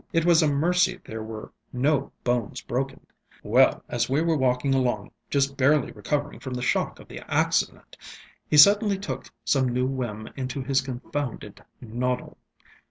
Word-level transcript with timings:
It 0.11 0.25
was 0.25 0.41
a 0.41 0.47
mercy 0.47 0.99
there 1.05 1.21
were 1.21 1.53
no 1.71 2.11
bones 2.23 2.61
broken. 2.61 3.05
ŌĆ£Well, 3.43 3.83
as 3.87 4.09
we 4.09 4.19
were 4.19 4.35
walking 4.35 4.73
along, 4.73 5.11
just 5.29 5.55
barely 5.55 5.91
recovering 5.91 6.39
from 6.39 6.55
the 6.55 6.63
shock 6.63 6.99
of 6.99 7.07
the 7.07 7.19
accident, 7.31 7.95
he 8.49 8.57
suddenly 8.57 8.97
took 8.97 9.27
some 9.45 9.69
new 9.69 9.85
whim 9.85 10.27
into 10.35 10.63
his 10.63 10.81
confounded 10.81 11.63
noddle. 11.81 12.39